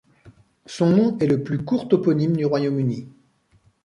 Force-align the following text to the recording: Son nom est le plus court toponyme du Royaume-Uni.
Son 0.65 0.89
nom 0.89 1.19
est 1.19 1.27
le 1.27 1.43
plus 1.43 1.63
court 1.63 1.87
toponyme 1.87 2.35
du 2.35 2.43
Royaume-Uni. 2.45 3.07